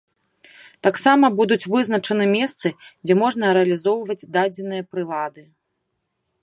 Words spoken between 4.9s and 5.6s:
прылады.